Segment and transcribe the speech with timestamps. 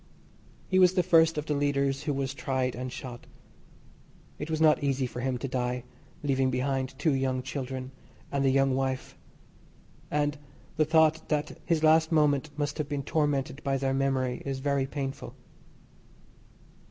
[0.67, 3.27] He was the first of the leaders who was tried and shot.
[4.39, 5.83] It was not easy for him to die
[6.23, 7.91] leaving behind two young children
[8.31, 9.15] and a young wife,
[10.09, 10.39] and
[10.75, 14.87] the thought that his last moment must have been tormented by their memory is very
[14.87, 15.35] painful.